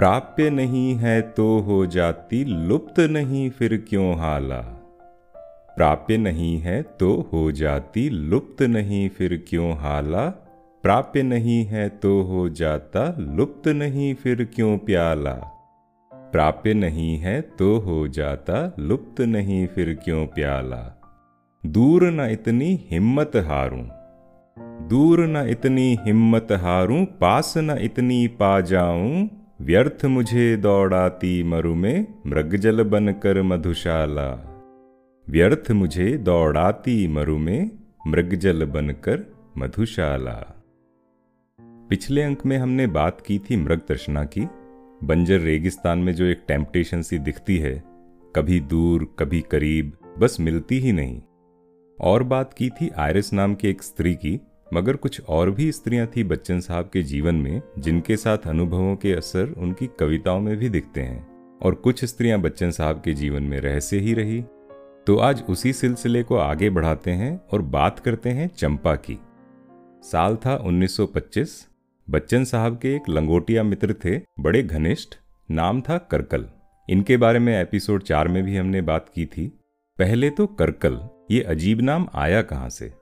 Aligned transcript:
प्राप्य 0.00 0.50
नहीं 0.50 0.94
है 0.94 1.22
तो 1.22 1.58
हो 1.58 1.86
जाती 1.86 2.44
लुप्त 2.44 3.00
नहीं 3.00 3.50
फिर 3.50 3.86
क्यों 3.88 4.18
हाला? 4.18 4.56
प्राप्य 5.76 6.16
नहीं 6.16 6.58
है 6.58 6.82
तो 6.82 7.30
हो 7.32 7.52
जाती 7.52 8.10
लुप्त 8.10 8.62
नहीं 8.62 9.08
फिर 9.08 9.44
क्यों 9.48 9.72
हाला? 9.72 10.28
प्राप्य 10.82 11.22
नहीं 11.22 11.64
है 11.64 11.88
तो 11.88 12.22
हो 12.22 12.48
जाता 12.48 13.16
लुप्त 13.18 13.68
नहीं 13.68 14.14
फिर 14.14 14.44
क्यों 14.54 14.78
प्याला? 14.78 15.34
प्राप्य 16.12 16.74
नहीं 16.74 17.18
है 17.18 17.40
तो 17.40 17.78
हो 17.78 18.08
जाता 18.08 18.74
लुप्त 18.78 19.20
नहीं 19.20 19.66
फिर 19.66 19.98
क्यों 20.04 20.26
प्याला? 20.26 21.00
दूर 21.66 22.10
न 22.10 22.20
इतनी 22.20 22.86
हिम्मत 22.90 23.32
हारूं। 23.36 23.84
दूर 24.88 25.26
न 25.26 25.48
इतनी 25.48 25.98
हिम्मत 26.00 26.48
हारूं, 26.52 27.04
पास 27.04 27.54
न 27.56 27.78
इतनी 27.80 28.26
पा 28.26 28.60
जाऊँ। 28.60 29.39
व्यर्थ 29.62 30.04
मुझे 30.04 30.56
दौड़ाती 30.56 31.42
मरु 31.42 31.74
में 31.74 32.06
मृगजल 32.26 32.82
बनकर 32.82 33.42
मधुशाला। 33.42 34.28
व्यर्थ 35.28 35.70
मुझे 35.70 36.18
दौड़ाती 36.18 37.08
मरु 37.08 37.38
में 37.38 37.70
मृगजल 38.06 38.64
बनकर 38.64 39.32
मधुशाला। 39.58 40.64
पिछले 41.60 42.22
अंक 42.22 42.46
में 42.46 42.58
हमने 42.58 42.86
बात 42.86 43.20
की 43.20 43.38
थी 43.38 43.56
मृग 43.56 43.80
तृष्णा 43.88 44.24
की। 44.24 44.48
बंजर 45.04 45.40
रेगिस्तान 45.40 45.98
में 45.98 46.14
जो 46.14 46.24
एक 46.24 46.40
टेम्पटेशन 46.48 47.02
सी 47.02 47.18
दिखती 47.18 47.56
है, 47.56 47.82
कभी 48.36 48.60
दूर, 48.60 49.16
कभी 49.18 49.40
करीब, 49.40 49.92
बस 50.18 50.36
मिलती 50.40 50.78
ही 50.78 50.92
नहीं। 50.92 51.22
और 52.00 52.22
बात 52.22 52.54
की 52.54 52.70
थी 52.70 52.88
आयरिस 52.88 53.32
नाम 53.32 53.54
की 53.54 53.68
एक 53.68 53.82
स्त्री 53.82 54.14
की 54.14 54.40
मगर 54.74 54.96
कुछ 54.96 55.20
और 55.28 55.50
भी 55.50 55.72
स्त्रियाँ 55.72 56.06
थी 56.06 56.24
बच्चन 56.24 56.60
साहब 56.60 56.90
के 56.92 57.02
जीवन 57.02 57.34
में, 57.34 57.62
जिनके 57.78 58.16
साथ 58.16 58.38
अनुभवों 58.46 58.96
के 58.96 59.12
असर 59.12 59.54
उनकी 59.58 59.86
कविताओं 59.86 60.40
में 60.40 60.56
भी 60.56 60.68
दिखते 60.68 61.00
हैं। 61.00 61.30
और 61.62 61.74
कुछ 61.74 62.04
स्त्रियाँ 62.04 62.40
बच्चन 62.40 62.70
साहब 62.70 63.02
के 63.04 63.14
जीवन 63.14 63.42
में 63.42 63.60
रहस्य 63.60 63.98
ही 63.98 64.14
रही। 64.14 64.44
तो 65.06 65.16
आज 65.16 65.44
उसी 65.48 65.72
सिलसिले 65.72 66.22
को 66.22 66.36
आगे 66.36 66.70
बढ़ाते 66.70 67.10
हैं 67.10 67.40
और 67.52 67.62
बात 67.62 67.98
करते 67.98 68.30
हैं 68.30 68.48
चंपा 68.48 68.94
की। 68.94 69.20
साल 70.02 70.36
था 70.36 70.56
1925 70.56 71.68
बच्चन 72.10 72.44
साहब 72.44 72.78
के 72.78 72.94
एक 72.94 73.02
लंगोटिया 73.08 73.62
मित्र 73.62 73.94
थे, 74.04 74.20
बड़े 74.40 74.62
घनिष्ठ। 74.62 75.14
नाम 75.50 75.80
था 75.80 75.98
करकल। 75.98 76.46
इनके 76.90 77.16
बारे 77.16 77.38
में 77.38 77.62
एपिसोड 77.62 78.02
चार 78.02 78.28
में 78.28 78.42
भी 78.42 78.56
हमने 78.56 78.80
बात 78.80 79.10
की 79.14 79.26
थी। 79.26 79.48
पहले 79.98 80.30
तो 80.30 80.46
करकल, 80.46 81.00
ये 81.30 81.42
अजीब 81.42 81.80
नाम 81.80 82.08
आया 82.14 82.42
कहाँ 82.42 82.68
से? 82.68 82.99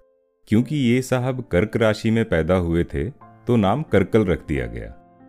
क्योंकि 0.49 0.77
ये 0.77 1.01
साहब 1.03 1.41
कर्क 1.53 1.77
राशि 1.77 2.11
में 2.11 2.25
पैदा 2.25 2.55
हुए 2.57 2.85
थे 2.85 3.05
तो 3.47 3.57
नाम 3.57 3.83
करकल 3.83 4.25
रख 4.25 4.47
दिया 4.49 4.67
गया। 4.67 4.89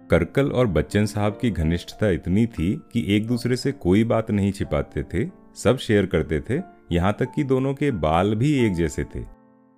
करकल 0.10 0.52
और 0.52 0.68
बच्चन 0.68 1.06
साहब 1.06 1.38
की 1.42 1.50
घनिष्ठता 1.52 2.10
इतनी 2.10 2.46
थी 2.48 2.72
कि 2.94 3.04
एक 3.16 3.28
दूसरे 3.28 3.56
से 3.56 3.72
कोई 3.72 4.04
बात 4.04 4.32
नहीं 4.32 4.52
छिपाते 4.52 5.04
थे, 5.04 5.26
सब 5.56 5.78
शेयर 5.78 6.06
करते 6.06 6.40
थे, 6.40 6.62
यहाँ 6.92 7.16
तक 7.20 7.32
कि 7.36 7.44
दोनों 7.44 7.74
के 7.74 7.92
बाल 7.92 8.36
भी 8.36 8.54
एक 8.66 8.74
जैसे 8.74 9.04
थे। 9.06 9.20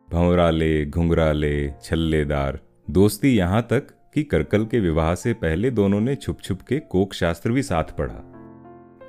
भंवराले, 0.10 0.86
घुंघराले, 0.86 1.70
छल्लेदार, 1.84 2.60
दोस्ती 2.90 3.36
यहाँ 3.38 3.62
तक 3.70 3.88
कि 4.14 4.24
करकल 4.24 4.66
के 4.66 4.80
विवाह 4.80 5.14
से 5.16 5.34
पहले 5.34 5.72
दोनों 5.72 6.02
ने 6.02 6.16
छुप 6.16 6.42
छुप 6.42 6.62
के 6.62 6.80
कोक 6.80 7.14
शास्त्र 7.14 7.52
भी 7.52 7.64
साथ 7.64 7.98
पढ़ा। 7.98 8.24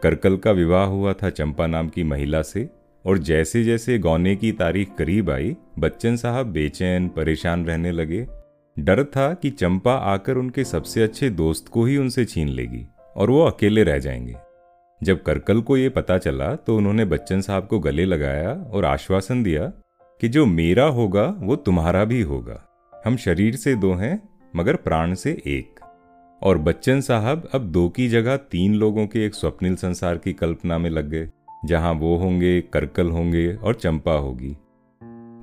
करकल 0.03 0.37
का 0.37 0.51
विवाह 0.51 0.85
हुआ 0.85 1.13
था 1.13 1.31
चंपा 1.31 1.67
नाम 1.67 1.89
की 1.89 2.05
महिला 2.05 2.43
से 2.43 2.69
और 3.07 3.19
जैसे 3.19 3.65
जैसे 3.65 3.99
गौने 3.99 4.37
की 4.37 4.53
तारीख 4.53 4.89
करीब 4.99 5.31
आई, 5.31 5.57
बच्चन 5.79 6.17
साहब 6.17 6.47
बेचैन, 6.47 7.09
परेशान 7.09 7.67
रहने 7.67 7.93
लगे। 7.93 8.27
डर 8.79 9.05
था 9.05 9.35
कि 9.35 9.51
चंपा 9.51 9.95
आकर 9.95 10.37
उनके 10.37 10.65
सबसे 10.65 11.03
अच्छे 11.03 11.31
दोस्त 11.31 11.69
को 11.69 11.85
ही 11.85 11.97
उनसे 11.97 12.25
छीन 12.25 12.49
लेगी 12.49 12.87
और 13.17 13.31
वो 13.31 13.43
अकेले 13.43 13.83
रह 13.83 13.99
जाएँगे। 13.99 14.37
जब 15.03 15.23
करकल 15.23 15.61
को 15.61 15.77
ये 15.77 15.89
पता 15.89 16.19
चला 16.19 16.55
तो 16.55 16.77
उन्होंने 16.77 17.05
बच्चन 17.05 17.41
साहब 17.41 17.67
को 17.67 17.79
गले 17.79 18.05
लगाया 18.05 18.53
और 18.53 18.85
आश्वासन 18.85 19.43
दिया 19.43 19.73
कि 20.21 20.29
जो 20.29 20.47
मेरा 20.47 20.85
होगा, 20.85 21.35
वो 21.39 21.57
तुम्हारा 21.57 22.05
भी 22.05 22.23
होगा। 22.23 22.65
हम 23.07 23.17
शरीर 23.17 23.57
से 23.57 23.75
दो 23.75 23.93
हैं, 23.93 24.29
मगर 24.57 24.77
प्राण 24.77 25.15
से 25.15 25.43
एक। 25.47 25.81
और 26.43 26.59
बच्चन 26.59 27.01
साहब 27.01 27.49
अब 27.55 27.63
दो 27.63 27.89
की 27.89 28.09
जगह 28.09 28.37
तीन 28.37 28.75
लोगों 28.75 29.07
के 29.07 29.27
एक 29.27 29.35
स्वप्निल 29.35 29.77
संसार 29.77 30.19
की 30.19 30.33
कल्पना 30.33 30.79
में 30.79 30.91
लग 30.91 31.09
गए। 31.09 31.31
जहाँ 31.65 31.93
वो 31.93 32.17
होंगे, 32.17 32.61
करकल 32.61 33.11
होंगे 33.11 33.55
और 33.55 33.75
चंपा 33.75 34.13
होगी। 34.13 34.57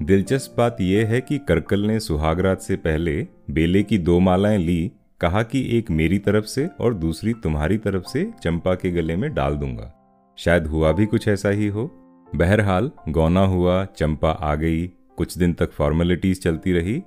दिलचस्प 0.05 0.55
बात 0.57 0.77
यह 0.81 1.07
है 1.07 1.21
कि 1.21 1.37
करकल 1.37 1.79
ने 1.79 1.99
सुहागरात 1.99 2.61
से 2.61 2.75
पहले 2.75 3.27
बेले 3.49 3.83
की 3.83 3.97
दो 3.97 4.19
मालाएँ 4.19 4.57
ली, 4.57 4.91
कहा 5.21 5.43
कि 5.43 5.77
एक 5.77 5.91
मेरी 5.91 6.19
तरफ़ 6.19 6.45
से 6.45 6.67
और 6.79 6.93
दूसरी 6.93 7.33
तुम्हारी 7.33 7.77
तरफ़ 7.77 8.03
से 8.03 8.31
चंपा 8.43 8.75
के 8.75 8.91
गले 8.91 9.15
में 9.15 9.33
डाल 9.33 9.55
दूँगा। 9.55 9.93
शायद 10.37 10.67
हुआ 10.67 10.91
भी 10.91 11.05
कुछ 11.05 11.27
ऐसा 11.27 11.49
ही 11.49 11.67
हो। 11.67 11.91
बहरहाल, 12.35 12.91
गौना 13.09 13.45
हुआ, 13.45 13.85
चंपा 13.85 14.31
आ 14.31 14.55
गई, 14.55 14.87
कुछ 14.87 15.37
दिन 15.37 15.53
तक 15.53 15.71
फॉर्मेलिटीज 15.71 16.43
चलती 16.43 16.71
रही। 16.71 17.03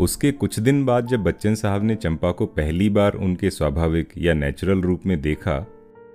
उसके 0.00 0.32
कुछ 0.32 0.60
दिन 0.60 0.84
बाद 0.84 1.06
जब 1.06 1.22
बच्चन 1.22 1.54
साहब 1.54 1.84
ने 1.84 1.94
चंपा 1.94 2.32
को 2.32 2.46
पहली 2.46 2.90
बार 2.90 3.12
उनके 3.12 3.50
स्वाभाविक 3.50 4.08
या 4.18 4.34
नेचुरल 4.34 4.80
रूप 4.80 5.00
में 5.06 5.20
देखा, 5.20 5.66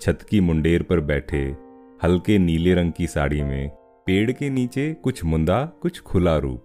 छत 0.01 0.19
की 0.29 0.39
मुंडेर 0.39 0.83
पर 0.83 0.99
बैठे 0.99 1.66
हल्के 2.03 2.37
नीले 2.37 2.73
रंग 2.73 2.91
की 2.97 3.07
साड़ी 3.07 3.41
में 3.43 3.69
पेड़ 4.05 4.31
के 4.31 4.49
नीचे 4.49 4.93
कुछ 4.93 5.23
मुंदा, 5.23 5.65
कुछ 5.81 5.99
खुला 5.99 6.37
रूप। 6.37 6.63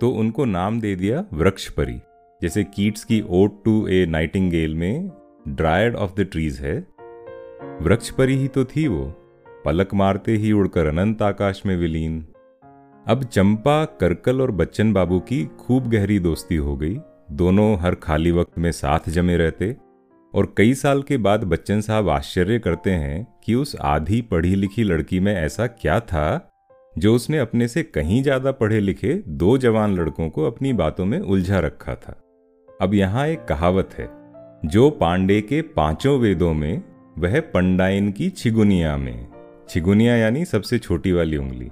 तो 0.00 0.10
उनको 0.10 0.44
नाम 0.44 0.80
दे 0.80 0.96
दिया 0.96 1.24
वृक्ष 1.32 1.68
परी 1.68 1.98
जैसे 2.42 2.64
कीट्स 2.64 3.04
की 3.04 3.22
ओट 3.28 3.64
टू 3.64 3.86
ए 3.88 4.06
नाइटिंगेल 4.06 4.74
में 4.74 5.10
ड्रायड 5.48 5.94
ऑफ़ 5.94 6.14
द 6.14 6.20
ट्रीज 6.20 6.58
है। 6.60 6.78
वृक्ष 7.82 8.10
परी 8.10 8.36
ही 8.36 8.48
तो 8.48 8.64
थी 8.64 8.88
वो, 8.88 9.04
पलक 9.64 9.94
मारते 9.94 10.32
ही 10.32 10.52
उड़कर 10.52 10.86
अनंत 10.86 11.22
आकाश 11.22 11.62
में 11.66 11.76
विलीन। 11.76 12.26
अब 13.06 13.24
चंपा, 13.24 13.84
करकल 13.84 14.40
और 14.40 14.50
बच्चन 14.50 14.92
बाबू 14.92 15.20
की 15.20 15.44
खूब 15.44 15.90
गहरी 15.90 16.18
दोस्ती 16.18 16.56
हो 16.56 16.76
गई। 16.76 16.98
दोनों 17.30 17.76
हर 17.76 17.94
खाली 17.94 18.30
वक्त 18.30 18.58
में 18.58 18.72
साथ 18.72 19.08
जमे 19.08 19.36
रहते। 19.36 19.76
और 20.34 20.54
कई 20.56 20.74
साल 20.74 21.02
के 21.02 21.16
बाद 21.16 21.44
बच्चन 21.44 21.80
साहब 21.80 22.08
आश्चर्य 22.08 22.58
करते 22.58 22.90
हैं 22.90 23.26
कि 23.44 23.54
उस 23.54 23.74
आधी 23.76 24.20
पढ़ी 24.22 24.54
लिखी 24.54 24.84
लड़की 24.84 25.20
में 25.20 25.34
ऐसा 25.34 25.66
क्या 25.66 25.98
था, 26.00 26.48
जो 26.98 27.14
उसने 27.14 27.38
अपने 27.38 27.68
से 27.68 27.82
कहीं 27.82 28.22
ज़्यादा 28.22 28.52
पढ़े 28.52 28.80
लिखे 28.80 29.14
दो 29.28 29.56
जवान 29.58 29.94
लड़कों 29.94 30.28
को 30.30 30.46
अपनी 30.46 30.72
बातों 30.72 31.04
में 31.04 31.18
उलझा 31.18 31.58
रखा 31.58 31.94
था। 31.94 32.16
अब 32.68 32.94
यहाँ 32.94 33.26
एक 33.28 33.44
कहावत 33.44 33.90
है, 33.98 34.08
जो 34.64 34.88
पांडे 34.90 35.40
के 35.40 35.62
पाँचों 35.62 36.18
वेदों 36.20 36.52
में, 36.54 36.82
वह 37.18 37.40
पंडाइन 37.40 38.10
की 38.12 38.30
छिगुनिया 38.30 38.96
में। 38.96 39.26
छिगुनिया 39.68 40.16
यानी 40.16 40.44
सबसे 40.44 40.78
छोटी 40.78 41.12
वाली 41.12 41.36
उंगली। 41.36 41.70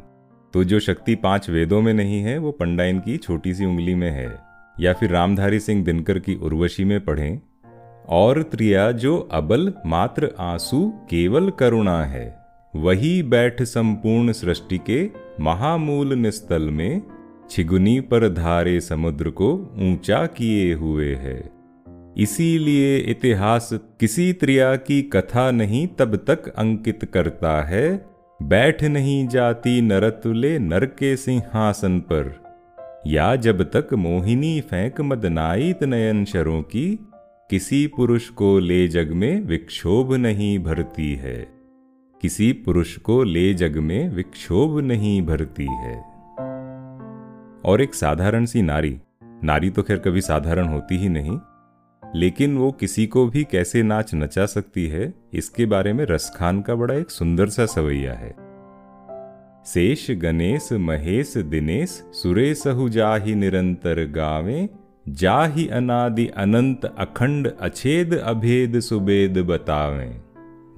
तो 0.55 0.65
जो 0.65 0.81
शक्ति 0.81 1.15
पाँच 1.15 1.51
वेदों 1.51 1.81
में 1.83 1.93
नहीं 1.95 2.21
है, 2.23 2.39
वो 2.39 2.51
पंडाइन 2.51 3.01
की 3.01 3.17
छोटी 3.17 3.55
सी 3.55 3.65
उंगली 3.65 3.95
में 3.95 4.11
है। 4.11 4.29
या 4.77 4.93
फिर 4.93 5.11
रामधारी 5.11 5.61
सिंह 5.61 5.85
दिनकर 5.85 6.19
की 6.19 6.35
उर्वशी 6.35 6.85
में 6.85 7.01
पढ़ें 7.05 7.41
और 8.11 8.43
त्रिया 8.43 8.93
जो 8.93 9.29
अबल 9.33 9.73
मात्र 9.87 10.31
आँसू 10.39 10.89
केवल 10.89 11.51
करुणा 11.51 12.05
है, 12.05 12.45
वही 12.77 13.23
बैठ 13.23 13.63
संपूर्ण 13.63 14.33
सृष्टि 14.33 14.79
के 14.79 15.11
महामूल 15.41 16.15
निस्तल 16.15 16.63
में 16.63 17.03
छिगुनी 17.51 18.01
पर 18.01 18.29
धारे 18.29 18.81
समुद्र 18.81 19.31
को 19.31 19.75
ऊँचा 19.79 20.27
किए 20.27 20.75
हुए 20.75 21.15
है। 21.15 21.51
इसीलिए 22.17 22.99
इतिहास 22.99 23.71
किसी 23.73 24.33
त्रिया 24.33 24.77
की 24.77 25.03
कथा 25.03 25.51
नहीं 25.51 25.87
तब 25.87 26.17
तक 26.17 26.49
अंकित 26.49 27.05
करता 27.15 27.63
है, 27.63 28.07
बैठ 28.43 28.83
नहीं 28.85 29.29
जाती 29.29 29.81
नरतुले 29.81 30.59
नर 30.59 30.85
के 30.85 31.17
सिंहासन 31.17 31.99
पर। 31.99 32.41
या 33.07 33.37
जब 33.37 33.63
तक 33.63 33.95
मोहिनी 33.95 34.61
फेंक 34.61 35.01
मदनाइत 35.01 35.85
नयन 35.85 36.25
शरों 36.25 36.63
की 36.63 37.07
किसी 37.51 37.87
पुरुष 37.87 38.29
को 38.29 38.59
ले 38.59 38.89
जग 38.89 39.11
में 39.13 39.41
विक्षोभ 39.41 40.13
नहीं 40.15 40.59
भरती 40.59 41.15
है। 41.15 41.37
किसी 42.23 42.53
पुरुष 42.53 42.97
को 42.97 43.23
ले 43.23 43.55
जग 43.55 43.77
में 43.77 44.09
विक्षोभ 44.09 44.79
नहीं 44.81 45.23
भरती 45.23 45.65
है। 45.65 45.97
और 47.65 47.81
एक 47.81 47.95
साधारण 47.95 48.45
सी 48.45 48.63
नारी 48.63 49.01
नारी 49.45 49.71
तो 49.71 49.83
खैर 49.83 49.99
कभी 49.99 50.21
साधारण 50.21 50.69
होती 50.69 50.97
ही 50.97 51.09
नहीं, 51.09 51.39
लेकिन 52.03 52.57
वो 52.59 52.73
किसी 52.73 53.07
को 53.07 53.27
भी 53.27 53.45
कैसे 53.45 53.83
नाच 53.83 54.15
नचा 54.15 54.47
सकती 54.47 54.87
है, 54.87 55.15
इसके 55.33 55.67
बारे 55.67 55.93
में 55.93 56.05
रसखान 56.05 56.63
का 56.63 56.75
बड़ा 56.75 56.95
एक 56.95 57.11
सुंदर 57.11 57.49
सा 57.49 57.67
सवैया 57.67 58.15
है। 58.15 58.35
शेष 59.67 60.11
गणेश 60.11 60.73
महेश 60.73 61.37
दिनेश 61.37 62.03
सुरेशहु 62.13 62.89
जाहि 62.89 63.35
निरंतर 63.35 64.07
गावे 64.07 64.69
जाहि 65.11 65.67
अनादि 65.69 66.27
अनंत 66.27 66.85
अखंड 66.99 67.53
अछेद 67.61 68.15
अभेद 68.15 68.81
सुबेद 68.81 69.39
बतावें। 69.39 70.21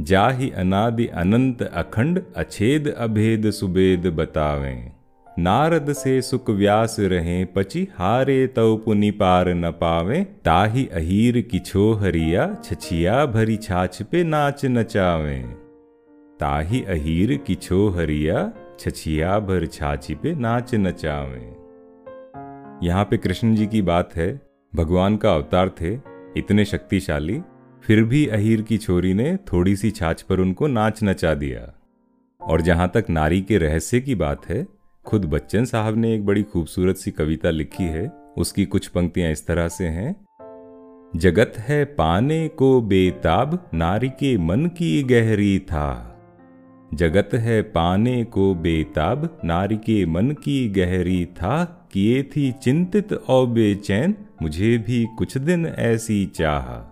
जाहि 0.01 0.51
अनादि 0.51 1.07
अनंत 1.07 1.63
अखंड 1.63 2.23
अछेद 2.37 2.89
अभेद 2.89 3.51
सुबेद 3.51 4.07
बतावें। 4.07 4.93
नारद 5.39 5.93
से 5.93 6.23
सुख 6.23 6.51
व्यास 6.51 6.97
रहे 7.01 7.45
पची 7.45 7.89
हारे 7.99 8.47
तव 8.47 8.77
पुनि 8.77 9.11
पार 9.11 9.49
न 9.49 9.71
पावे। 9.71 10.25
ताही 10.25 10.87
अहीर 10.87 11.41
किछो 11.41 11.93
हरिया, 11.93 12.57
छछिया 12.65 13.27
भरी 13.27 13.57
छाछ 13.57 14.03
पे 14.03 14.25
नाच 14.25 14.65
नचावे। 14.65 15.39
ताही 16.41 16.83
अहीर 16.83 17.37
की 17.37 17.55
छोहरिया 17.55 18.53
छछिया 18.81 19.39
भर 19.39 19.67
छाछी 19.67 20.15
पे 20.15 20.35
नाच 20.35 20.75
नचावे। 20.75 21.62
यहाँ 22.83 23.05
पे 23.05 23.17
कृष्ण 23.17 23.55
जी 23.55 23.67
की 23.67 23.83
बात 23.83 24.17
है, 24.17 24.41
भगवान 24.75 25.17
का 25.17 25.35
अवतार 25.35 25.69
थे, 25.69 25.95
इतने 26.37 26.65
शक्तिशाली, 26.65 27.41
फिर 27.83 28.05
भी 28.05 28.27
अहीर 28.27 28.63
की 28.63 28.79
छोरी 28.79 29.15
ने 29.15 29.37
थोड़ी 29.37 29.77
सी 29.77 29.91
छाछ 29.91 30.23
पर 30.23 30.41
उनको 30.41 30.67
नाच 30.67 31.01
नचा 31.05 31.35
दिया। 31.35 31.81
और 32.41 32.61
जहाँ 32.61 32.91
तक 32.95 33.05
नारी 33.11 33.43
के 33.43 33.59
रहस्य 33.59 34.01
की 34.01 34.15
बात 34.15 34.47
है, 34.47 34.67
खुद 35.05 35.25
बच्चन 35.25 35.65
साहब 35.65 35.97
ने 35.97 36.15
एक 36.15 36.27
बड़ी 36.27 36.43
खूबसूरत 36.43 36.97
सी 36.97 37.11
कविता 37.11 37.51
लिखी 37.51 37.85
है, 37.85 38.13
उसकी 38.37 38.67
कुछ 38.67 38.87
पंक्तियाँ 38.87 39.33
इस 39.33 39.47
तरह 39.47 39.69
से 39.69 39.87
हैं। 39.87 40.27
जगत 41.17 41.53
है 41.57 41.85
पाने 41.85 42.49
को 42.49 42.81
बेताब, 42.81 43.71
नारी 43.75 44.09
के 44.09 44.39
मन 44.39 44.67
की 44.67 45.03
गहरी 45.03 45.59
था। 45.59 46.09
जगत 46.95 47.31
है 47.35 47.63
पाने 47.63 48.25
को 48.25 48.55
बेताब, 48.55 49.41
नारी 49.45 49.77
के 49.77 50.07
मन 50.07 50.31
की 50.31 50.69
गहरी 50.69 51.27
था। 51.27 51.82
किए 51.93 52.23
थी 52.23 52.53
चिंतित 52.53 53.13
और 53.13 53.47
बेचैन, 53.47 54.15
मुझे 54.43 54.79
भी 54.79 55.07
कुछ 55.19 55.39
दिन 55.39 55.67
ऐसी 55.67 56.27
चाह। 56.27 56.89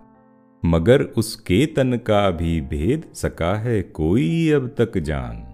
मगर 0.65 1.01
उसके 1.01 1.65
तन 1.65 1.97
का 1.97 2.29
भी 2.29 2.61
भेद 2.61 3.03
सका 3.13 3.55
है 3.55 3.81
कोई 3.81 4.49
अब 4.49 4.75
तक 4.77 4.97
जान। 4.97 5.47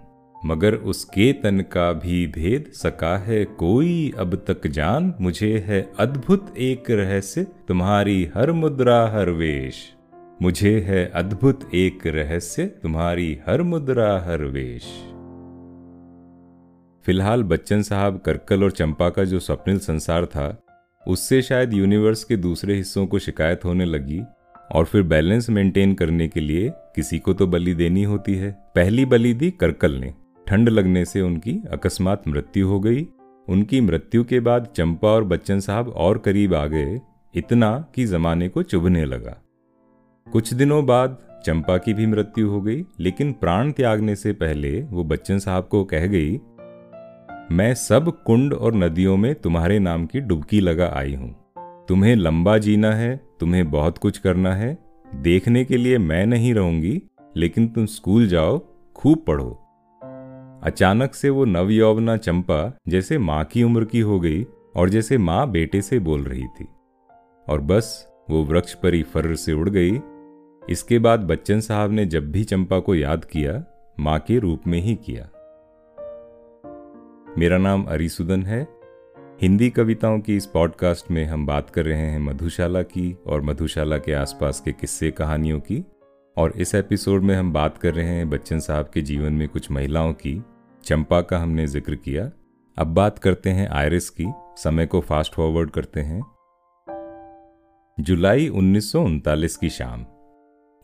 मगर 0.46 0.76
उसके 0.76 1.34
तन 1.34 1.60
का 1.60 1.94
भी 1.94 2.28
भेद 2.28 2.72
सका 2.74 3.18
है 3.18 3.46
कोई 3.46 4.14
अब 4.18 4.46
तक 4.48 4.68
जान। 4.68 5.14
मुझे 5.22 5.66
है 5.68 5.92
अद्भुत 6.00 6.58
एक 6.58 6.92
रहस्य, 6.92 7.44
तुम्हारी 7.44 8.30
हर 8.36 8.52
मुद्रा, 8.52 9.10
हर 9.10 9.30
वेश। 9.30 9.94
मुझे 10.42 10.80
है 10.80 11.12
अद्भुत 11.16 11.70
एक 11.74 12.08
रहस्य, 12.08 12.66
तुम्हारी 12.66 13.40
हर 13.48 13.62
मुद्रा, 13.62 14.20
हर 14.20 14.44
वेश। 14.44 15.17
फ़िलहाल 17.08 17.44
बच्चन 17.44 17.82
साहब 17.82 18.20
करकल 18.20 18.64
और 18.64 18.72
चंपा 18.72 19.10
का 19.10 19.24
जो 19.24 19.40
स्वप्निल 19.40 19.78
संसार 19.80 20.26
था, 20.26 20.62
उससे 21.08 21.42
शायद 21.42 21.74
यूनिवर्स 21.74 22.24
के 22.24 22.38
दूसरे 22.38 22.76
हिस्सों 22.76 23.06
को 23.08 23.20
शिकायत 23.20 23.66
होने 23.66 23.86
लगी 23.86 24.22
और 24.72 24.86
फिर 24.86 25.02
बैलेंस 25.02 25.50
मेंटेन 25.50 25.94
करने 25.94 26.28
के 26.28 26.40
लिए 26.40 26.72
किसी 26.96 27.20
को 27.20 27.34
तो 27.34 27.48
बलि 27.48 27.74
देनी 27.74 28.04
होती 28.04 28.36
है। 28.36 28.52
पहली 28.76 29.06
बलि 29.06 29.34
दी 29.34 29.52
करकल 29.52 29.92
ने। 29.92 30.14
ठंड 30.48 30.70
लगने 30.70 31.06
से 31.06 31.22
उनकी 31.22 31.58
अकस्मात 31.72 32.28
मृत्यु 32.28 32.68
हो 32.68 32.80
गई। 32.80 33.08
उनकी 33.48 33.82
मृत्यु 33.82 34.24
के 34.24 34.40
बाद 34.40 34.68
चंपा 34.76 35.08
और 35.08 35.24
बच्चन 35.24 35.60
साहब 35.60 35.90
और 35.90 36.18
करीब 36.18 36.54
आ 36.54 36.66
गए, 36.66 37.00
इतना 37.36 37.86
कि 37.96 38.06
जमाने 38.06 38.50
को 38.50 38.64
चुभने 38.64 39.06
लगा। 39.06 39.38
कुछ 40.32 40.54
दिनों 40.54 40.86
बाद 40.86 41.18
चंपा 41.46 41.78
की 41.78 41.94
भी 41.94 42.06
मृत्यु 42.06 42.50
हो 42.50 42.62
गई, 42.62 42.86
लेकिन 43.00 43.34
प्राण 43.34 43.72
त्यागने 43.72 44.16
से 44.16 44.34
पहले 44.34 44.82
वो 44.82 45.04
बच्चन 45.04 45.40
साहब 45.40 45.68
को 45.72 45.84
कह 45.84 46.08
गई 46.08 46.40
मैं 47.52 47.74
सब 47.74 48.24
कुंड 48.24 48.54
और 48.54 48.76
नदियों 48.76 49.18
में 49.18 49.36
तुम्हारे 49.36 49.80
नाम 49.80 50.06
की 50.06 50.20
डुबकी 50.20 50.60
लगा 50.60 50.88
आई 50.96 51.16
हूँ। 51.16 51.36
तुम्हें 51.88 52.16
लंबा 52.16 52.58
जीना 52.58 52.94
है, 52.94 53.22
तुम्हें 53.40 53.72
बहुत 53.72 53.98
कुछ 53.98 54.18
करना 54.18 54.56
है। 54.56 54.78
देखने 55.16 55.66
के 55.66 55.78
लिए 55.78 55.98
मैं 55.98 56.26
नहीं 56.26 56.54
रहूँगी, 56.54 57.02
लेकिन 57.38 57.68
तुम 57.68 57.86
स्कूल 57.86 58.28
जाओ, 58.28 58.60
खूब 58.96 59.24
पढ़ो। 59.28 59.50
अचानक 60.64 61.16
से 61.16 61.30
वो 61.30 61.46
नवयौवना 61.46 62.18
चंपा 62.18 62.78
जैसे 62.88 63.18
माँ 63.18 63.44
की 63.44 63.64
उम्र 63.64 63.86
की 63.86 64.00
हो 64.00 64.20
गई 64.20 64.46
और 64.76 64.90
जैसे 64.90 65.18
माँ 65.18 65.52
बेटे 65.52 65.82
से 65.82 66.00
बोल 66.00 66.24
रही 66.24 66.48
थी। 66.48 66.68
और 67.50 67.62
बस 67.62 68.08
वो 68.30 68.44
वृक्ष 68.44 68.74
पर 68.74 69.04
फर्र 69.04 69.36
से 69.36 69.54
उड़ 69.54 69.70
गई। 69.70 70.00
इसके 70.70 71.00
बाद 71.00 71.20
बच्चन 71.20 71.60
साहब 71.60 71.92
ने 71.92 72.06
जब 72.06 72.32
भी 72.32 72.44
चंपा 72.44 72.80
को 72.80 72.96
याद 72.96 73.26
किया, 73.26 73.64
माँ 74.00 74.20
के 74.20 74.40
रूप 74.40 74.62
में 74.68 74.82
ही 74.82 74.96
किया। 74.96 75.30
मेरा 77.38 77.58
नाम 77.58 77.84
अरिसुदन 77.84 78.44
है। 78.44 78.68
हिंदी 79.42 79.70
कविताओं 79.70 80.20
की 80.20 80.36
इस 80.36 80.46
पॉडकास्ट 80.46 81.12
में 81.12 81.26
हम 81.26 81.46
बात 81.46 81.70
कर 81.70 81.86
रहे 81.86 81.98
हैं 81.98 82.20
मधुशाला 82.20 82.82
की 82.82 83.18
और 83.28 83.42
मधुशाला 83.42 83.98
के 83.98 84.14
आसपास 84.14 84.62
के 84.62 84.72
किस्से 84.72 85.12
कहानियों 85.12 85.60
की। 85.60 85.86
और 86.38 86.54
इस 86.58 86.76
एपिसोड 86.76 87.22
में 87.22 87.36
हम 87.36 87.54
बात 87.54 87.78
कर 87.78 87.94
रहे 87.94 88.08
हैं 88.08 88.30
बच्चन 88.30 88.60
साहब 88.60 88.90
के 88.94 89.02
जीवन 89.02 89.34
में 89.34 89.50
कुछ 89.50 89.72
महिलाओं 89.72 90.14
की। 90.14 90.44
चंपा 90.84 91.22
का 91.22 91.38
हमने 91.38 91.68
ज़िक्र 91.68 91.96
किया। 91.96 92.32
अब 92.78 92.88
बात 92.88 93.20
करते 93.20 93.50
हैं 93.50 93.70
आयरिस 93.70 94.10
की। 94.10 94.26
समय 94.58 94.86
को 94.86 95.02
फास्ट 95.02 95.34
फॉरवर्ड 95.34 95.72
करते 95.72 96.00
हैं। 96.00 96.22
जुलाई 98.00 98.48
उन्नीस 98.48 98.92
सौ 98.92 99.04
उनतालीस 99.04 99.58
की 99.58 99.70
शाम। 99.70 100.06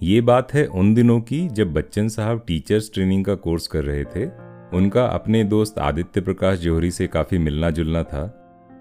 ये 0.02 0.22
बात 0.22 0.54
है 0.54 0.66
उन 0.66 0.94
दिनों 0.94 1.22
की 1.22 1.48
जब 1.48 1.74
बच्चन 1.74 2.08
साहब 2.08 2.44
टीचर्स 2.48 2.94
ट्रेनिंग 2.94 3.26
का 3.26 3.36
कोर्स 3.36 3.68
कर 3.68 3.84
रहे 3.84 4.04
थे। 4.04 4.53
उनका 4.74 5.06
अपने 5.06 5.44
दोस्त 5.44 5.80
आदित्य 5.80 6.22
प्रकाश 6.22 6.60
जौहरी 6.60 6.92
से 6.92 7.08
काफ़ी 7.08 7.38
मिलना 7.38 7.70
जुलना 7.70 8.04
था 8.04 8.24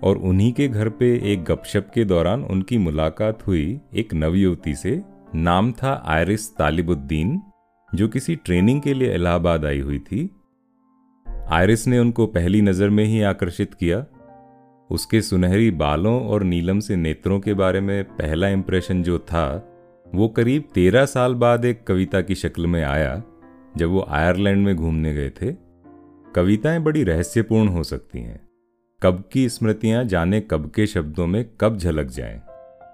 और 0.04 0.16
उन्हीं 0.16 0.52
के 0.52 0.68
घर 0.68 0.88
पे 0.88 1.10
एक 1.32 1.44
गपशप 1.44 1.90
के 1.94 2.04
दौरान 2.04 2.44
उनकी 2.44 2.78
मुलाकात 2.78 3.46
हुई 3.46 3.80
एक 3.94 4.14
नवयुवती 4.14 4.74
से, 4.74 5.02
नाम 5.34 5.72
था 5.72 6.02
आयरिस 6.06 6.56
तालिबुद्दीन, 6.56 7.40
जो 7.94 8.08
किसी 8.08 8.36
ट्रेनिंग 8.36 8.80
के 8.82 8.94
लिए 8.94 9.14
इलाहाबाद 9.14 9.64
आई 9.64 9.80
हुई 9.80 9.98
थी। 9.98 10.28
आयरिस 11.50 11.86
ने 11.86 11.98
उनको 11.98 12.26
पहली 12.26 12.62
नज़र 12.62 12.90
में 12.90 13.04
ही 13.04 13.22
आकर्षित 13.22 13.74
किया। 13.74 14.04
उसके 14.90 15.20
सुनहरी 15.22 15.70
बालों 15.70 16.20
और 16.28 16.42
नीलम 16.42 16.80
से 16.80 16.96
नेत्रों 16.96 17.40
के 17.40 17.54
बारे 17.54 17.80
में 17.80 18.04
पहला 18.04 18.48
इंप्रेशन 18.48 19.02
जो 19.02 19.18
था, 19.18 19.68
वो 20.14 20.28
करीब 20.28 20.64
तेरह 20.74 21.04
साल 21.06 21.34
बाद 21.34 21.64
एक 21.64 21.84
कविता 21.84 22.20
की 22.20 22.34
शक्ल 22.34 22.66
में 22.66 22.82
आया, 22.84 23.22
जब 23.76 23.88
वो 23.88 24.06
आयरलैंड 24.08 24.64
में 24.64 24.74
घूमने 24.76 25.14
गए 25.14 25.30
थे। 25.30 25.61
कविताएँ 26.34 26.80
बड़ी 26.80 27.04
रहस्यपूर्ण 27.04 27.68
हो 27.68 27.82
सकती 27.82 28.18
हैं। 28.18 28.40
कब 29.02 29.24
की 29.32 29.48
स्मृतियाँ 29.48 30.04
जाने 30.04 30.40
कब 30.40 30.70
के 30.74 30.86
शब्दों 30.86 31.26
में 31.26 31.50
कब 31.60 31.78
झलक 31.78 32.06
जाएँ। 32.06 32.40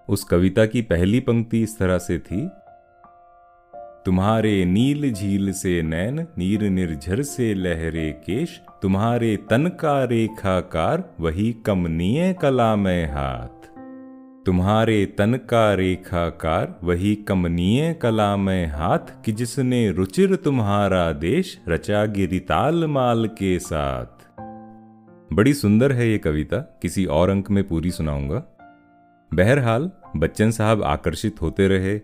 उस 0.09 0.25
कविता 0.25 0.67
की 0.67 0.83
पहली 0.83 1.21
पंक्ति 1.21 1.63
इस 1.63 1.79
तरह 1.79 1.99
से 1.99 2.19
थी। 2.19 2.49
तुम्हारे 4.05 4.65
नील 4.65 5.13
झील 5.13 5.53
से 5.53 5.83
नैन, 5.83 6.27
नीर 6.39 6.63
निर्झर 6.63 7.23
से 7.23 7.55
लहरे 7.55 8.13
केश, 8.13 8.61
तुम्हारे 8.83 9.37
तन 9.37 9.67
का 9.69 10.05
रेखाकार, 10.05 11.15
वही 11.21 11.53
कमनीय 11.53 12.33
कला 12.33 12.77
में 12.77 13.07
हाथ। 13.07 13.58
तुम्हारे 14.47 15.07
तन 15.07 15.35
का 15.35 15.75
रेखाकार 15.75 16.81
वही 16.85 17.15
कमनीय 17.15 17.95
कला 17.95 18.37
में 18.37 18.67
हाथ 18.67 19.25
कि 19.25 19.33
जिसने 19.33 19.91
रुचिर 19.91 20.37
तुम्हारा 20.37 21.13
देश 21.13 21.61
रचा 21.69 22.05
गिरिताल 22.05 22.87
माल 22.87 23.27
के 23.27 23.59
साथ। 23.59 24.41
बड़ी 25.33 25.55
सुंदर 25.55 25.93
है 25.93 26.11
ये 26.11 26.19
कविता, 26.19 26.59
किसी 26.59 27.05
और 27.05 27.31
अंक 27.31 27.51
में 27.51 27.69
पूरी 27.69 27.91
सुनाऊँगा। 27.91 28.45
बहरहाल, 29.35 29.91
बच्चन 30.17 30.51
साहब 30.51 30.83
आकर्षित 30.83 31.43
होते 31.43 31.69
रहे। 31.69 32.01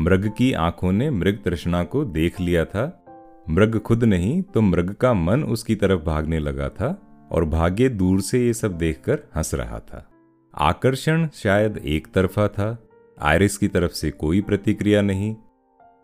मृग 0.00 0.32
की 0.38 0.52
आँखों 0.52 0.92
ने 0.92 1.10
मृग 1.10 1.38
तृष्णा 1.44 1.84
को 1.84 2.04
देख 2.04 2.40
लिया 2.40 2.64
था। 2.64 3.04
मृग 3.50 3.78
खुद 3.78 4.04
नहीं 4.04 4.42
तो 4.42 4.60
मृग 4.60 4.94
का 4.94 5.14
मन 5.14 5.42
उसकी 5.42 5.74
तरफ़ 5.74 6.00
भागने 6.00 6.38
लगा 6.38 6.68
था 6.68 7.02
और 7.30 7.44
भाग्य 7.44 7.88
दूर 7.88 8.20
से 8.20 8.46
ये 8.46 8.54
सब 8.54 8.78
देखकर 8.78 9.18
हंस 9.36 9.54
रहा 9.54 9.78
था। 9.78 10.08
आकर्षण 10.54 11.28
शायद 11.34 11.76
एक 11.84 12.06
तरफा 12.14 12.46
था, 12.48 12.88
आयरिस 13.22 13.56
की 13.56 13.68
तरफ़ 13.68 13.92
से 13.92 14.10
कोई 14.10 14.40
प्रतिक्रिया 14.40 15.02
नहीं। 15.02 15.34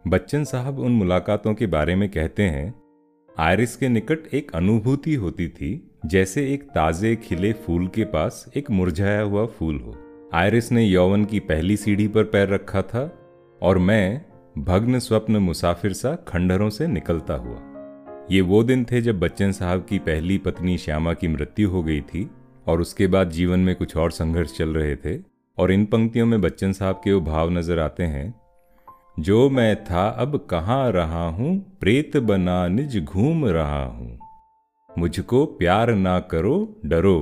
बच्चन 0.06 0.44
साहब 0.44 0.78
उन 0.78 0.92
मुलाकातों 0.92 1.54
के 1.54 1.66
बारे 1.66 1.94
में 1.96 2.08
कहते 2.08 2.42
हैं, 2.42 2.74
आयरिस 3.38 3.76
के 3.76 3.88
निकट 3.88 4.34
एक 4.34 4.54
अनुभूति 4.54 5.14
होती 5.14 5.48
थी, 5.48 5.90
जैसे 6.06 6.52
एक 6.54 6.62
ताजे 6.62 7.16
खिले 7.16 7.52
फूल 7.52 7.88
के 7.88 8.04
पास 8.04 8.44
एक 8.56 8.70
मुरझाया 8.70 9.20
हुआ 9.20 9.46
फूल 9.46 9.80
हो। 9.80 9.96
आयरिस 10.34 10.72
ने 10.72 10.84
यौवन 10.84 11.24
की 11.24 11.40
पहली 11.40 11.76
सीढ़ी 11.76 12.08
पर 12.08 12.24
पैर 12.24 12.48
रखा 12.48 12.82
था 12.82 13.10
और 13.62 13.78
मैं 13.78 14.24
भग्न 14.58 14.98
स्वप्न 14.98 15.36
मुसाफिर 15.36 15.92
सा 15.92 16.14
खंडहरों 16.28 16.70
से 16.70 16.86
निकलता 16.86 17.34
हुआ। 17.34 18.26
ये 18.30 18.40
वो 18.40 18.62
दिन 18.62 18.84
थे 18.84 19.00
जब 19.00 19.20
बच्चन 19.20 19.52
साहब 19.52 19.86
की 19.88 19.98
पहली 19.98 20.38
पत्नी 20.38 20.78
श्यामा 20.78 21.14
की 21.14 21.28
मृत्यु 21.28 21.70
हो 21.70 21.82
गई 21.82 22.00
थी 22.00 22.30
और 22.66 22.80
उसके 22.80 23.06
बाद 23.06 23.30
जीवन 23.30 23.60
में 23.60 23.74
कुछ 23.76 23.96
और 23.96 24.10
संघर्ष 24.10 24.56
चल 24.56 24.68
रहे 24.68 24.96
थे, 24.96 25.18
और 25.58 25.72
इन 25.72 25.84
पंक्तियों 25.84 26.26
में 26.26 26.40
बच्चन 26.40 26.72
साहब 26.72 27.00
के 27.04 27.12
वो 27.12 27.20
भाव 27.20 27.50
नज़र 27.50 27.78
आते 27.78 28.02
हैं, 28.02 28.34
जो 29.20 29.50
मैं 29.50 29.84
था, 29.84 30.08
अब 30.08 30.36
कहाँ 30.50 30.92
रहा 30.92 31.28
हूँ? 31.28 31.58
प्रेत 31.80 32.16
बना, 32.16 32.66
निज 32.68 33.04
घूम 33.04 33.46
रहा 33.46 33.84
हूँ। 33.84 34.18
मुझको 34.98 35.44
प्यार 35.46 35.94
ना 35.94 36.18
करो, 36.20 36.80
डरो। 36.86 37.20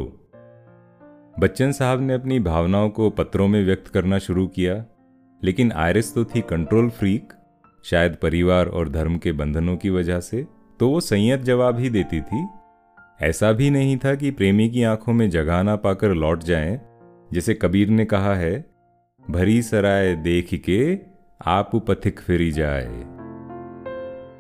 बच्चन 1.41 1.73
साहब 1.73 2.01
ने 2.01 2.15
अपनी 2.15 2.39
भावनाओं 2.41 2.89
को 2.91 3.11
पत्रों 3.11 3.49
में 3.49 3.65
व्यक्त 3.65 3.87
करना 3.89 4.19
शुरू 4.19 4.47
किया, 4.47 4.85
लेकिन 5.43 5.73
आयरिस 5.73 6.15
तो 6.15 6.25
थी 6.25 6.41
कंट्रोल 6.41 6.89
फ्रीक 6.91 7.33
शायद 7.85 8.17
परिवार 8.23 8.67
और 8.67 8.89
धर्म 8.89 9.17
के 9.19 9.33
बंधनों 9.33 9.77
की 9.77 9.91
वजह 9.91 10.21
से 10.21 10.47
तो 10.81 10.89
वो 10.89 11.01
संयत 11.01 11.41
जवाब 11.41 11.79
ही 11.79 11.91
देती 11.91 12.21
थी 12.21 12.47
ऐसा 13.23 13.53
भी 13.53 13.71
नहीं 13.71 13.97
था 13.97 14.15
कि 14.15 14.31
प्रेमी 14.31 14.71
की 14.71 14.83
आँखों 14.83 15.13
में 15.13 15.31
जगह 15.31 15.63
ना 15.63 15.77
पाकर 15.77 16.15
लौट 16.15 16.43
जाएँ, 16.43 16.81
जैसे 17.33 17.55
कबीर 17.55 17.89
ने 17.89 18.05
कहा 18.05 18.35
है 18.35 18.65
भरी 19.31 19.63
सराय 19.63 20.15
देख 20.15 20.49
के 20.55 20.99
आप 21.47 21.77
पथिक 21.77 22.21
फिरी 22.21 22.51
जाए। 22.51 22.87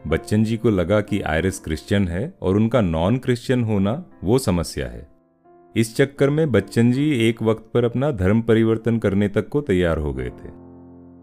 बच्चन 0.06 0.44
जी 0.44 0.56
को 0.56 0.70
लगा 0.70 1.00
कि 1.00 1.20
आयरिस 1.20 1.58
क्रिश्चियन 1.58 2.08
है 2.08 2.34
और 2.42 2.56
उनका 2.56 2.80
नॉन 2.80 3.18
क्रिश्चियन 3.18 3.64
होना 3.64 4.04
वो 4.24 4.38
समस्या 4.38 4.86
है। 4.86 5.08
इस 5.76 5.96
चक्कर 5.96 6.30
में 6.30 6.52
बच्चन 6.52 6.92
जी 6.92 7.28
एक 7.28 7.42
वक्त 7.42 7.70
पर 7.74 7.84
अपना 7.84 8.10
धर्म 8.10 8.42
परिवर्तन 8.42 8.98
करने 8.98 9.28
तक 9.28 9.48
को 9.48 9.60
तैयार 9.60 9.98
हो 9.98 10.12
गए 10.12 10.28
थे। 10.28 10.48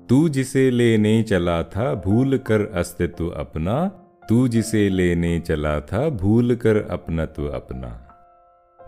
तू 0.08 0.30
जिसे 0.30 0.72
लेने 0.72 1.24
चला 1.24 1.64
था 1.64 1.96
भूल 1.96 2.38
कर 2.38 2.62
अस्तित्व 2.62 3.28
अपना 3.28 3.99
तू 4.30 4.48
जिसे 4.48 4.90
लेने 4.90 5.40
चला 5.40 5.80
था 5.80 6.10
भूल 6.10 6.56
कर 6.56 6.78
अपनत्व 6.78 7.48
अपना। 7.48 8.06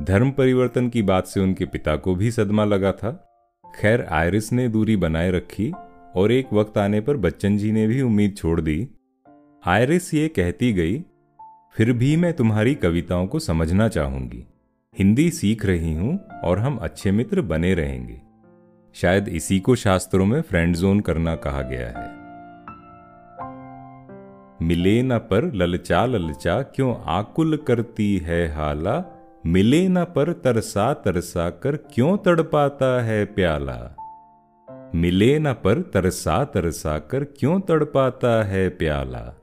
धर्म 0.01 0.31
परिवर्तन 0.31 0.89
की 0.89 1.01
बात 1.01 1.27
से 1.27 1.39
उनके 1.39 1.65
पिता 1.65 1.95
को 1.95 2.15
भी 2.15 2.31
सदमा 2.31 2.65
लगा 2.65 2.91
था। 2.91 3.27
खैर, 3.81 4.01
आयरिस 4.01 4.53
ने 4.53 4.69
दूरी 4.69 4.97
बनाए 4.97 5.31
रखी 5.31 5.73
और 6.15 6.31
एक 6.31 6.53
वक्त 6.53 6.77
आने 6.77 7.01
पर 7.01 7.17
बच्चन 7.17 7.57
जी 7.57 7.71
ने 7.71 7.87
भी 7.87 8.01
उम्मीद 8.01 8.35
छोड़ 8.37 8.61
दी। 8.61 8.87
आयरिस 9.67 10.13
ये 10.13 10.27
कहती 10.27 10.73
गई, 10.73 11.03
फिर 11.75 11.93
भी 11.93 12.15
मैं 12.15 12.33
तुम्हारी 12.33 12.75
कविताओं 12.75 13.27
को 13.27 13.39
समझना 13.39 13.87
चाहूँगी। 13.87 14.47
हिंदी 14.99 15.31
सीख 15.31 15.65
रही 15.65 15.93
हूँ 15.93 16.19
और 16.43 16.59
हम 16.59 16.77
अच्छे 16.77 17.11
मित्र 17.11 17.41
बने 17.41 17.73
रहेंगे। 17.73 18.21
शायद 18.93 19.27
इसी 19.27 19.59
को 19.59 19.75
शास्त्रों 19.75 20.25
में 20.25 20.41
फ्रेंड 20.41 20.75
जोन 20.75 20.99
करना 20.99 21.35
कहा 21.35 21.61
गया 21.61 21.99
है। 21.99 22.20
मिले 24.61 25.01
न 25.01 25.17
पर 25.17 25.53
ललचा 25.53 26.05
ललचा 26.05 26.61
क्यों 26.61 26.95
आकुल 27.05 27.57
करती 27.57 28.17
है 28.17 28.47
हाला? 28.47 29.05
मिले 29.45 29.87
न 29.87 30.03
पर 30.03 30.33
तरसा 30.33 30.93
तरसा 30.93 31.49
कर 31.49 31.75
क्यों 31.75 32.17
तड़पाता 32.17 33.03
है 33.03 33.25
प्याला? 33.25 33.95
मिले 34.95 35.39
न 35.39 35.53
पर 35.53 35.81
तरसा 35.81 36.43
तरसा 36.43 36.99
कर 36.99 37.23
क्यों 37.23 37.59
तड़पाता 37.59 38.43
है 38.43 38.69
प्याला? 38.69 39.41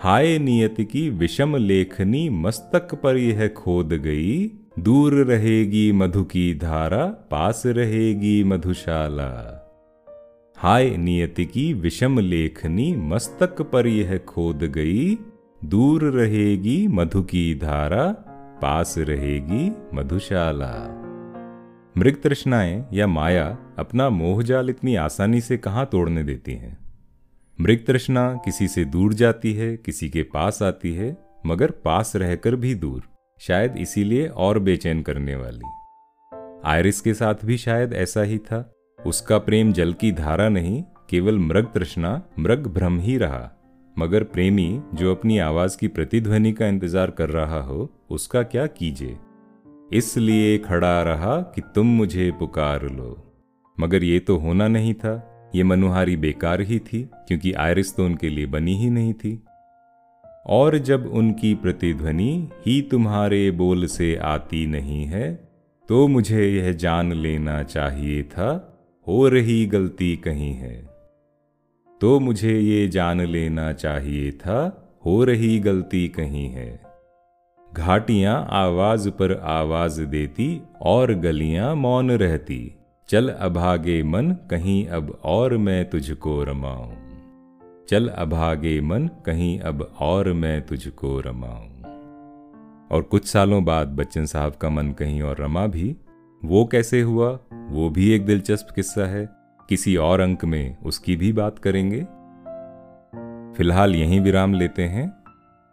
हाय 0.00 0.38
नियत 0.38 0.74
की 0.80 1.10
विषम 1.10 1.56
लेखनी 1.56 2.28
मस्तक 2.28 2.94
पर 2.94 3.16
यह 3.16 3.48
खोद 3.48 3.92
गई। 3.92 4.50
दूर 4.78 5.12
रहेगी 5.14 5.92
मधु 5.92 6.24
की 6.24 6.54
धारा, 6.54 7.06
पास 7.06 7.62
रहेगी 7.66 8.44
मधुशाला। 8.44 9.60
हाय 10.64 10.96
नियति 10.96 11.44
की 11.44 11.74
विषम 11.74 12.18
लेखनी 12.18 12.96
मस्तक 12.96 13.62
पर 13.62 13.86
यह 13.86 14.18
खोद 14.18 14.58
गई। 14.62 15.18
दूर 15.64 16.04
रहेगी 16.04 16.86
मधु 16.86 17.22
की 17.22 17.54
धारा, 17.54 18.12
पास 18.62 18.94
रहेगी 18.98 19.72
मधुशाला। 19.94 21.02
मृग 21.98 22.16
तृष्णाएँ 22.22 22.88
या 22.92 23.06
माया 23.06 23.58
अपना 23.78 24.10
मोहजाल 24.10 24.70
इतनी 24.70 24.96
आसानी 24.96 25.40
से 25.40 25.56
कहाँ 25.56 25.88
तोड़ने 25.92 26.22
देती 26.22 26.52
हैं? 26.52 26.78
मृग 27.60 27.84
तृष्णा 27.86 28.34
किसी 28.44 28.68
से 28.68 28.84
दूर 28.84 29.14
जाती 29.14 29.52
है, 29.52 29.76
किसी 29.76 30.08
के 30.08 30.22
पास 30.22 30.62
आती 30.62 30.94
है, 30.94 31.16
मगर 31.46 31.70
पास 31.70 32.16
रहकर 32.16 32.56
भी 32.56 32.74
दूर, 32.74 33.02
शायद 33.40 33.76
इसीलिए 33.76 34.26
और 34.26 34.58
बेचैन 34.58 35.02
करने 35.02 35.36
वाली। 35.36 35.68
आयरिस 36.64 37.00
के 37.00 37.14
साथ 37.14 37.34
भी 37.44 37.56
शायद 37.56 37.92
ऐसा 37.92 38.22
ही 38.22 38.38
था। 38.38 38.70
उसका 39.06 39.38
प्रेम 39.38 39.72
जल 39.72 39.92
की 39.92 40.12
धारा 40.12 40.48
नहीं, 40.48 40.82
केवल 41.10 41.38
मृग 41.38 41.72
तृष्णा, 41.74 42.22
मृग 42.38 42.66
भ्रम 42.66 42.98
ही 42.98 43.16
रहा। 43.18 43.50
मगर 43.98 44.22
प्रेमी, 44.22 44.80
जो 44.94 45.14
अपनी 45.14 45.38
आवाज़ 45.38 45.78
की 45.78 45.88
प्रतिध्वनि 45.88 46.52
का 46.52 46.66
इंतज़ार 46.66 47.10
कर 47.10 47.30
रहा 47.30 47.60
हो, 47.60 47.90
उसका 48.10 48.42
क्या 48.42 48.66
कीजिए? 48.66 49.16
इसलिए 49.92 50.58
खड़ा 50.58 51.02
रहा 51.02 51.36
कि 51.54 51.62
तुम 51.74 51.86
मुझे 51.86 52.30
पुकार 52.30 52.82
लो। 52.82 53.16
मगर 53.78 54.04
ये 54.04 54.18
तो 54.18 54.36
होना 54.36 54.68
नहीं 54.68 54.94
था। 54.94 55.30
ये 55.54 55.62
मनुहारी 55.62 56.16
बेकार 56.16 56.60
ही 56.60 56.78
थी, 56.78 57.02
क्योंकि 57.28 57.52
आयरिस 57.52 57.96
तो 57.96 58.04
उनके 58.04 58.28
लिए 58.28 58.46
बनी 58.46 58.76
ही 58.76 58.90
नहीं 58.90 59.12
थी। 59.14 59.42
और 60.46 60.76
जब 60.78 61.06
उनकी 61.06 61.54
प्रतिध्वनि 61.54 62.50
ही 62.66 62.80
तुम्हारे 62.82 63.50
बोल 63.50 63.86
से 63.86 64.14
आती 64.16 64.66
नहीं 64.66 65.04
है 65.04 65.32
तो 65.88 66.06
मुझे 66.08 66.48
यह 66.48 66.72
जान 66.72 67.12
लेना 67.12 67.62
चाहिए 67.62 68.22
था 68.22 68.73
हो 69.06 69.28
रही 69.28 69.66
गलती 69.66 70.16
कहीं 70.16 70.54
है। 70.54 70.94
तो 72.00 72.20
मुझे 72.20 72.60
ये 72.60 72.88
जान 72.88 73.20
लेना 73.20 73.72
चाहिए 73.72 74.32
था 74.32 74.80
हो 75.06 75.24
रही 75.24 75.58
गलती 75.58 76.08
कहीं 76.08 76.48
है। 76.48 76.80
घाटियाँ 77.74 78.46
आवाज़ 78.50 79.10
पर 79.10 79.40
आवाज़ 79.40 80.02
देती, 80.02 80.62
और 80.82 81.14
गलियाँ 81.14 81.74
मौन 81.74 82.10
रहती। 82.10 82.74
चल 83.08 83.28
अभागे 83.28 84.02
मन, 84.02 84.30
कहीं 84.50 84.86
अब 84.86 85.20
और 85.24 85.56
मैं 85.56 85.90
तुझको 85.90 86.44
रमाऊं। 86.44 86.92
चल 87.88 88.08
अभागे 88.08 88.80
मन, 88.80 89.10
कहीं 89.26 89.60
अब 89.60 89.92
और 90.00 90.32
मैं 90.32 90.66
तुझको 90.66 91.20
रमाऊं। 91.20 91.74
और 92.90 93.02
कुछ 93.02 93.26
सालों 93.26 93.64
बाद 93.64 93.88
बच्चन 93.88 94.26
साहब 94.26 94.52
का 94.52 94.68
मन 94.68 94.92
कहीं 94.92 95.22
और 95.22 95.36
रमा 95.40 95.66
भी। 95.66 95.96
वो 96.44 96.64
कैसे 96.66 97.00
हुआ, 97.00 97.38
वो 97.52 97.90
भी 97.90 98.10
एक 98.10 98.26
दिलचस्प 98.26 98.68
किस्सा 98.74 99.06
है। 99.06 99.28
किसी 99.68 99.96
और 99.96 100.20
अंक 100.20 100.44
में 100.44 100.76
उसकी 100.78 101.16
भी 101.16 101.32
बात 101.32 101.58
करेंगे। 101.58 102.00
फ़िलहाल 103.56 103.94
यहीं 103.94 104.20
विराम 104.20 104.54
लेते 104.54 104.82
हैं। 104.82 105.08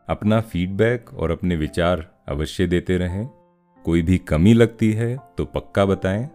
अपना 0.09 0.41
फीडबैक 0.41 1.13
और 1.13 1.31
अपने 1.31 1.55
विचार 1.55 2.11
अवश्य 2.27 2.67
देते 2.67 2.97
रहें। 2.97 3.29
कोई 3.85 4.01
भी 4.01 4.17
कमी 4.17 4.53
लगती 4.53 4.91
है 4.91 5.19
तो 5.37 5.45
पक्का 5.45 5.85
बताएँ। 5.85 6.29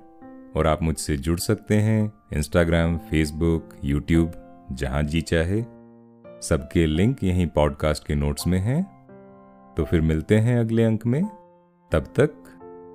और 0.57 0.67
आप 0.67 0.83
मुझसे 0.83 1.17
जुड़ 1.17 1.39
सकते 1.39 1.75
हैं 1.75 2.13
इंस्टाग्राम 2.33 2.99
फेसबुक 2.99 3.69
यूट्यूब 3.85 4.33
जहाँ 4.73 5.03
जी 5.03 5.21
चाहे। 5.21 5.63
सबके 6.43 6.87
लिंक 6.87 7.25
यहीं 7.25 7.47
पॉडकास्ट 7.47 8.07
के 8.07 8.15
नोट्स 8.15 8.47
में 8.47 8.59
हैं। 8.59 9.07
तो 9.77 9.85
फिर 9.85 10.01
मिलते 10.01 10.39
हैं 10.39 10.61
अगले 10.61 10.85
अंक 10.85 11.07
में। 11.07 11.25
तब 11.93 12.05
तक 12.21 12.31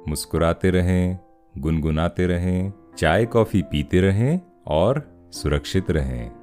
मुस्कुराते 0.07 0.69
रहें। 0.69 1.19
गुनगुनाते 1.57 2.27
रहें 2.27 2.73
चाय 2.97 3.25
कॉफ़ी 3.25 3.61
पीते 3.61 4.01
रहें 4.01 4.39
और 4.67 5.03
सुरक्षित 5.33 5.91
रहें। 5.91 6.40